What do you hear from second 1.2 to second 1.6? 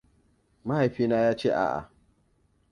ya ce